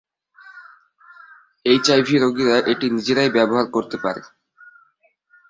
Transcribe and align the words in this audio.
HIV 1.65 2.15
রোগীরা 2.17 2.55
এটি 2.71 2.85
নিজেরাই 2.89 3.29
ব্যবহার 3.29 3.65
করতে 3.71 3.97
পারে। 4.03 4.21